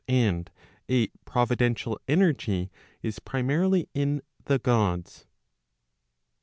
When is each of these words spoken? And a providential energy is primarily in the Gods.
And 0.07 0.49
a 0.89 1.09
providential 1.25 2.01
energy 2.07 2.71
is 3.03 3.19
primarily 3.19 3.87
in 3.93 4.23
the 4.45 4.57
Gods. 4.57 5.27